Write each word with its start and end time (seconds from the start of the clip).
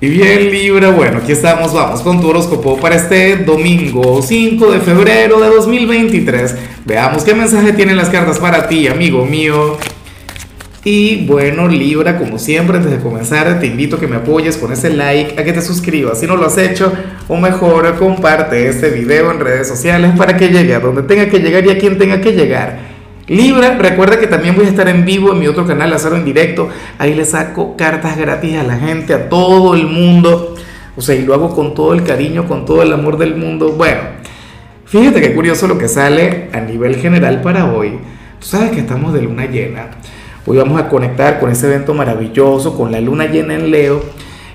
Y 0.00 0.10
bien 0.10 0.52
Libra, 0.52 0.90
bueno, 0.90 1.18
aquí 1.18 1.32
estamos, 1.32 1.74
vamos 1.74 2.02
con 2.02 2.20
tu 2.20 2.28
horóscopo 2.28 2.78
para 2.78 2.94
este 2.94 3.38
domingo 3.38 4.22
5 4.22 4.70
de 4.70 4.78
febrero 4.78 5.40
de 5.40 5.48
2023. 5.48 6.54
Veamos 6.84 7.24
qué 7.24 7.34
mensaje 7.34 7.72
tienen 7.72 7.96
las 7.96 8.08
cartas 8.08 8.38
para 8.38 8.68
ti, 8.68 8.86
amigo 8.86 9.26
mío. 9.26 9.76
Y 10.84 11.26
bueno, 11.26 11.66
Libra, 11.66 12.16
como 12.16 12.38
siempre, 12.38 12.76
antes 12.76 12.92
de 12.92 13.00
comenzar, 13.00 13.58
te 13.58 13.66
invito 13.66 13.96
a 13.96 14.00
que 14.00 14.06
me 14.06 14.14
apoyes 14.14 14.56
con 14.56 14.72
ese 14.72 14.90
like, 14.90 15.34
a 15.36 15.42
que 15.42 15.52
te 15.52 15.62
suscribas 15.62 16.20
si 16.20 16.28
no 16.28 16.36
lo 16.36 16.46
has 16.46 16.58
hecho, 16.58 16.92
o 17.26 17.36
mejor, 17.36 17.98
comparte 17.98 18.68
este 18.68 18.90
video 18.90 19.32
en 19.32 19.40
redes 19.40 19.66
sociales 19.66 20.12
para 20.16 20.36
que 20.36 20.46
llegue 20.46 20.74
a 20.74 20.78
donde 20.78 21.02
tenga 21.02 21.28
que 21.28 21.40
llegar 21.40 21.66
y 21.66 21.70
a 21.70 21.78
quien 21.78 21.98
tenga 21.98 22.20
que 22.20 22.34
llegar. 22.34 22.97
Libra, 23.28 23.76
recuerda 23.76 24.18
que 24.18 24.26
también 24.26 24.56
voy 24.56 24.64
a 24.64 24.68
estar 24.68 24.88
en 24.88 25.04
vivo 25.04 25.32
en 25.32 25.38
mi 25.38 25.46
otro 25.46 25.66
canal, 25.66 25.90
Lazaro 25.90 26.16
en 26.16 26.24
directo. 26.24 26.70
Ahí 26.98 27.14
le 27.14 27.26
saco 27.26 27.76
cartas 27.76 28.16
gratis 28.16 28.56
a 28.56 28.62
la 28.62 28.78
gente, 28.78 29.12
a 29.12 29.28
todo 29.28 29.74
el 29.74 29.86
mundo. 29.86 30.54
O 30.96 31.02
sea, 31.02 31.14
y 31.14 31.24
lo 31.24 31.34
hago 31.34 31.54
con 31.54 31.74
todo 31.74 31.92
el 31.92 32.02
cariño, 32.04 32.48
con 32.48 32.64
todo 32.64 32.82
el 32.82 32.90
amor 32.90 33.18
del 33.18 33.36
mundo. 33.36 33.72
Bueno, 33.72 34.00
fíjate 34.86 35.20
qué 35.20 35.34
curioso 35.34 35.68
lo 35.68 35.76
que 35.76 35.88
sale 35.88 36.48
a 36.54 36.60
nivel 36.60 36.96
general 36.96 37.42
para 37.42 37.70
hoy. 37.70 37.98
Tú 38.40 38.46
sabes 38.46 38.70
que 38.70 38.80
estamos 38.80 39.12
de 39.12 39.20
luna 39.20 39.44
llena. 39.44 39.90
Hoy 40.46 40.56
vamos 40.56 40.80
a 40.80 40.88
conectar 40.88 41.38
con 41.38 41.50
ese 41.50 41.66
evento 41.66 41.92
maravilloso, 41.92 42.74
con 42.74 42.90
la 42.90 43.00
luna 43.00 43.26
llena 43.26 43.54
en 43.54 43.70
Leo. 43.70 44.02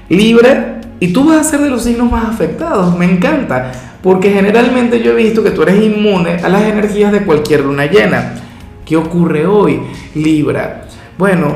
Libra, 0.09 0.81
y 0.99 1.13
tú 1.13 1.25
vas 1.25 1.37
a 1.37 1.43
ser 1.43 1.59
de 1.59 1.69
los 1.69 1.83
signos 1.83 2.11
más 2.11 2.25
afectados. 2.25 2.97
Me 2.97 3.05
encanta, 3.05 3.71
porque 4.01 4.31
generalmente 4.31 5.03
yo 5.03 5.11
he 5.11 5.15
visto 5.15 5.43
que 5.43 5.51
tú 5.51 5.61
eres 5.61 5.75
inmune 5.75 6.37
a 6.41 6.49
las 6.49 6.63
energías 6.63 7.11
de 7.11 7.23
cualquier 7.23 7.59
luna 7.61 7.85
llena. 7.85 8.33
¿Qué 8.85 8.97
ocurre 8.97 9.47
hoy? 9.47 9.81
Libra. 10.13 10.85
Bueno, 11.17 11.55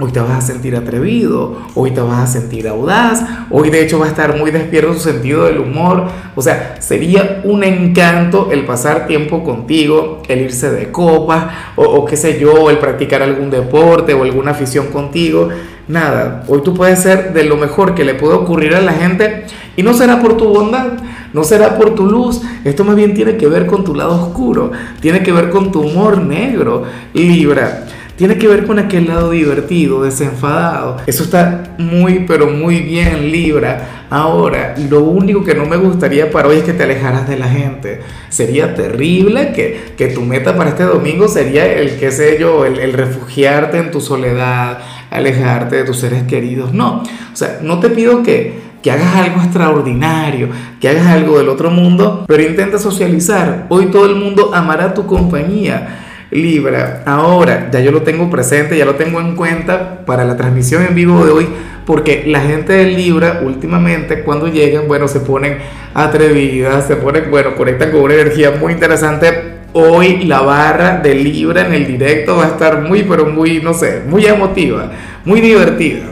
hoy 0.00 0.12
te 0.12 0.20
vas 0.20 0.30
a 0.30 0.40
sentir 0.40 0.74
atrevido, 0.74 1.58
hoy 1.74 1.90
te 1.90 2.00
vas 2.00 2.20
a 2.20 2.26
sentir 2.26 2.66
audaz, 2.68 3.22
hoy 3.50 3.68
de 3.68 3.82
hecho 3.82 3.98
va 3.98 4.06
a 4.06 4.08
estar 4.08 4.38
muy 4.38 4.50
despierto 4.50 4.94
tu 4.94 4.98
sentido 4.98 5.44
del 5.44 5.58
humor. 5.58 6.04
O 6.34 6.40
sea, 6.40 6.76
sería 6.80 7.42
un 7.44 7.64
encanto 7.64 8.48
el 8.50 8.64
pasar 8.64 9.06
tiempo 9.06 9.44
contigo, 9.44 10.22
el 10.26 10.40
irse 10.40 10.70
de 10.70 10.90
copas, 10.90 11.52
o, 11.76 11.84
o 11.84 12.04
qué 12.06 12.16
sé 12.16 12.40
yo, 12.40 12.70
el 12.70 12.78
practicar 12.78 13.22
algún 13.22 13.50
deporte 13.50 14.14
o 14.14 14.22
alguna 14.22 14.52
afición 14.52 14.86
contigo. 14.86 15.50
Nada, 15.86 16.44
hoy 16.48 16.62
tú 16.62 16.72
puedes 16.72 17.00
ser 17.00 17.34
de 17.34 17.44
lo 17.44 17.58
mejor 17.58 17.94
que 17.94 18.04
le 18.04 18.14
puede 18.14 18.34
ocurrir 18.34 18.74
a 18.74 18.80
la 18.80 18.92
gente 18.92 19.44
y 19.76 19.82
no 19.82 19.92
será 19.92 20.20
por 20.20 20.36
tu 20.38 20.48
bondad, 20.48 20.92
no 21.32 21.44
será 21.44 21.78
por 21.78 21.94
tu 21.94 22.06
luz, 22.06 22.42
esto 22.64 22.84
más 22.84 22.96
bien 22.96 23.14
tiene 23.14 23.36
que 23.36 23.46
ver 23.46 23.66
con 23.66 23.84
tu 23.84 23.94
lado 23.94 24.14
oscuro, 24.14 24.72
tiene 25.00 25.22
que 25.22 25.32
ver 25.32 25.50
con 25.50 25.72
tu 25.72 25.80
humor 25.80 26.18
negro, 26.18 26.84
Libra. 27.14 27.86
Tiene 28.16 28.36
que 28.36 28.46
ver 28.46 28.66
con 28.66 28.78
aquel 28.78 29.08
lado 29.08 29.30
divertido, 29.30 30.02
desenfadado. 30.02 30.98
Eso 31.06 31.24
está 31.24 31.74
muy, 31.78 32.24
pero 32.28 32.46
muy 32.46 32.80
bien, 32.80 33.32
Libra. 33.32 34.06
Ahora, 34.10 34.74
lo 34.88 35.00
único 35.00 35.42
que 35.42 35.54
no 35.54 35.64
me 35.64 35.76
gustaría 35.76 36.30
para 36.30 36.46
hoy 36.46 36.58
es 36.58 36.62
que 36.62 36.74
te 36.74 36.82
alejaras 36.82 37.26
de 37.26 37.38
la 37.38 37.48
gente. 37.48 38.00
Sería 38.28 38.74
terrible 38.74 39.52
que, 39.52 39.94
que 39.96 40.08
tu 40.08 40.20
meta 40.20 40.54
para 40.56 40.70
este 40.70 40.84
domingo 40.84 41.26
sería 41.26 41.64
el, 41.64 41.98
qué 41.98 42.12
sé 42.12 42.36
yo, 42.38 42.66
el, 42.66 42.78
el 42.78 42.92
refugiarte 42.92 43.78
en 43.78 43.90
tu 43.90 44.00
soledad, 44.00 44.78
alejarte 45.10 45.76
de 45.76 45.84
tus 45.84 45.98
seres 45.98 46.24
queridos. 46.24 46.72
No, 46.74 47.02
o 47.02 47.36
sea, 47.36 47.58
no 47.62 47.80
te 47.80 47.88
pido 47.88 48.22
que, 48.22 48.60
que 48.82 48.90
hagas 48.90 49.14
algo 49.14 49.40
extraordinario, 49.40 50.48
que 50.80 50.88
hagas 50.88 51.06
algo 51.06 51.38
del 51.38 51.48
otro 51.48 51.70
mundo, 51.70 52.24
pero 52.26 52.42
intenta 52.42 52.78
socializar. 52.78 53.66
Hoy 53.68 53.86
todo 53.86 54.06
el 54.06 54.16
mundo 54.16 54.50
amará 54.52 54.92
tu 54.92 55.06
compañía. 55.06 55.98
Libra, 56.32 57.02
ahora 57.04 57.68
ya 57.70 57.80
yo 57.80 57.92
lo 57.92 58.02
tengo 58.02 58.30
presente, 58.30 58.78
ya 58.78 58.86
lo 58.86 58.94
tengo 58.94 59.20
en 59.20 59.36
cuenta 59.36 60.04
para 60.06 60.24
la 60.24 60.34
transmisión 60.34 60.82
en 60.82 60.94
vivo 60.94 61.26
de 61.26 61.30
hoy, 61.30 61.46
porque 61.84 62.24
la 62.26 62.40
gente 62.40 62.72
de 62.72 62.86
Libra 62.86 63.42
últimamente 63.44 64.22
cuando 64.22 64.48
llegan, 64.48 64.88
bueno, 64.88 65.08
se 65.08 65.20
ponen 65.20 65.58
atrevidas, 65.92 66.86
se 66.86 66.96
ponen, 66.96 67.30
bueno, 67.30 67.54
conectan 67.54 67.90
con 67.90 68.00
una 68.00 68.14
energía 68.14 68.52
muy 68.58 68.72
interesante. 68.72 69.60
Hoy 69.74 70.24
la 70.24 70.40
barra 70.40 71.00
de 71.02 71.14
Libra 71.14 71.66
en 71.66 71.74
el 71.74 71.86
directo 71.86 72.36
va 72.36 72.44
a 72.44 72.48
estar 72.48 72.80
muy, 72.80 73.02
pero 73.02 73.26
muy, 73.26 73.60
no 73.60 73.74
sé, 73.74 74.02
muy 74.08 74.24
emotiva, 74.24 74.90
muy 75.26 75.42
divertida. 75.42 76.11